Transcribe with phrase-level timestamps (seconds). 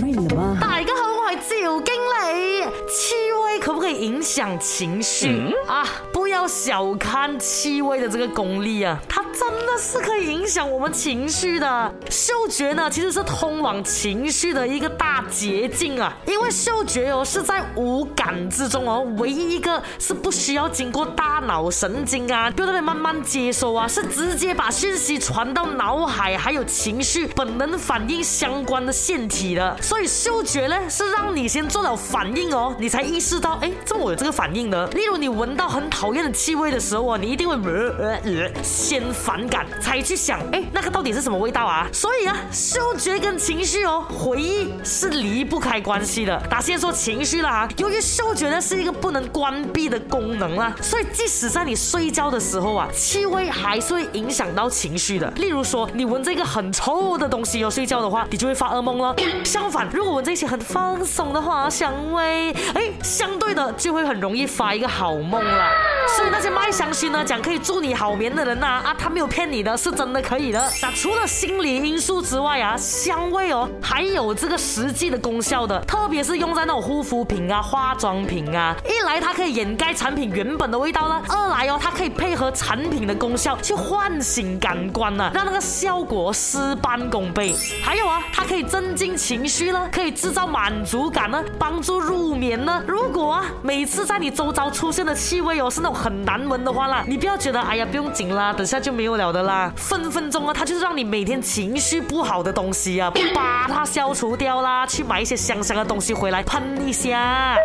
[0.00, 0.58] 你了吗？
[0.60, 2.64] 大家好，我系赵经理。
[2.88, 5.86] 气味可不可以影响情绪啊？
[6.12, 8.98] 不要小看气味的这个功力啊！
[9.36, 16.16] 真的是可以影响我们情绪的，嗅觉呢，其实是通往情绪的一个大捷径啊！
[16.26, 29.76] 因为嗅觉哦是在五感之中哦，唯一一个是不需要经过大脑神经啊，不要那边慢慢接收啊，是直接把信息传到脑海，还有情绪本能反应相关的腺体的。
[29.82, 34.86] 所以嗅觉呢，是让你先做了反应哦，你才意识到，哎，这么我有这个反应的。
[34.90, 39.02] 例如你闻到很讨厌的气味的时候啊，你一定会呃呃呃先。
[39.24, 41.88] 反感才去想，哎，那个到底是什么味道啊？
[41.90, 46.36] 所以啊，嗅觉跟情绪哦，回忆是离不开关系的。
[46.50, 55.26] 打先说情绪啦，由于嗅觉呢是一个不能关闭的功能啦，所以即使在你睡觉的时候啊，气味还是会影响到情绪的。
[55.36, 59.16] 例如说，你闻这个很臭的东西要睡觉的话，你就会发噩梦了。
[59.42, 65.93] 相反，如果闻这些很放松的花香味，哎，相对的就会很容易发一个好梦了。
[66.08, 70.62] 所以那些卖香薰呢，讲可以助你好眠的人呐，啊，他没有骗你的，是真的可以的。
[70.82, 87.54] 那除了心理因素之外啊，香味哦，还有这个实际的功效的，特别是用在那种护肤品啊、化妆品啊，一来它可以掩盖产品原本的味道呢，二来哦，它可以配合产品的功效去唤醒感官呢，让那个效果事半功倍。
[87.82, 92.82] 还有啊，它可以增进情绪呢，可以制造满足感呢，帮助入眠呢。
[92.86, 95.88] 如果啊，每次在你周遭出现的气味哦，是那。
[95.88, 95.93] 种。
[95.94, 107.56] 很难闻的话啦，你不要觉得哎呀不用紧啦，等下就没有了的啦，分分钟啊，它就是让你每天情绪不好的东西啊，把它消除掉啦，去买一些香香的东西回来喷一下。